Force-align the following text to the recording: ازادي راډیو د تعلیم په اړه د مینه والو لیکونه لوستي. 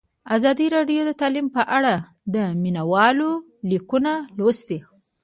ازادي 0.35 0.65
راډیو 0.75 1.01
د 1.05 1.11
تعلیم 1.21 1.47
په 1.55 1.61
اړه 1.77 1.95
د 2.33 2.35
مینه 2.61 2.83
والو 2.91 3.29
لیکونه 3.69 4.13
لوستي. 4.37 4.79